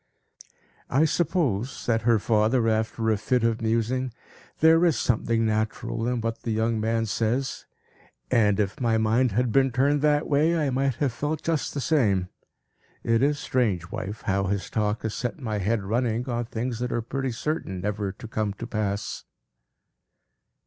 [0.89, 4.11] "I suppose," said her father, after a fit of musing,
[4.57, 7.67] "there is something natural in what the young man says;
[8.31, 11.81] and if my mind had been turned that way, I might have felt just the
[11.81, 12.29] same.
[13.03, 16.91] It is strange, wife, how his talk has set my head running on things that
[16.91, 19.25] are pretty certain never to come to pass."